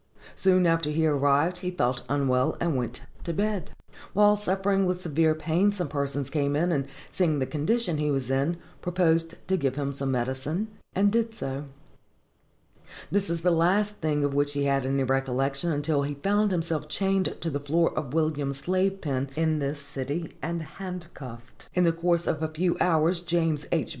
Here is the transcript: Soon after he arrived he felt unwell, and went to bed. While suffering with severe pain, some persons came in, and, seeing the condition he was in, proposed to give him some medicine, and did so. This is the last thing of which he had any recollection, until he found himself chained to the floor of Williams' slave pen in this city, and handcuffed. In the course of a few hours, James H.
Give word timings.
Soon 0.35 0.65
after 0.65 0.89
he 0.89 1.05
arrived 1.05 1.59
he 1.59 1.69
felt 1.69 2.01
unwell, 2.09 2.57
and 2.59 2.75
went 2.75 3.05
to 3.23 3.31
bed. 3.33 3.69
While 4.13 4.35
suffering 4.35 4.87
with 4.87 4.99
severe 4.99 5.35
pain, 5.35 5.71
some 5.71 5.89
persons 5.89 6.31
came 6.31 6.55
in, 6.55 6.71
and, 6.71 6.87
seeing 7.11 7.37
the 7.37 7.45
condition 7.45 7.99
he 7.99 8.09
was 8.09 8.27
in, 8.31 8.57
proposed 8.81 9.35
to 9.47 9.57
give 9.57 9.75
him 9.75 9.93
some 9.93 10.09
medicine, 10.09 10.69
and 10.95 11.11
did 11.11 11.35
so. 11.35 11.65
This 13.11 13.29
is 13.29 13.41
the 13.43 13.51
last 13.51 13.97
thing 13.97 14.23
of 14.23 14.33
which 14.33 14.53
he 14.53 14.63
had 14.63 14.87
any 14.87 15.03
recollection, 15.03 15.71
until 15.71 16.01
he 16.01 16.15
found 16.15 16.49
himself 16.49 16.87
chained 16.87 17.35
to 17.39 17.51
the 17.51 17.59
floor 17.59 17.95
of 17.95 18.11
Williams' 18.15 18.57
slave 18.57 19.01
pen 19.01 19.29
in 19.35 19.59
this 19.59 19.79
city, 19.79 20.35
and 20.41 20.63
handcuffed. 20.63 21.69
In 21.75 21.83
the 21.83 21.91
course 21.93 22.25
of 22.25 22.41
a 22.41 22.47
few 22.47 22.75
hours, 22.81 23.19
James 23.19 23.67
H. 23.71 23.89